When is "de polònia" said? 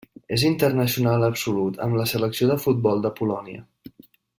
3.09-3.67